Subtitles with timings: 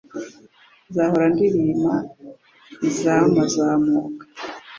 [0.89, 1.93] nzahora ndirima
[2.87, 4.25] iza mazamuka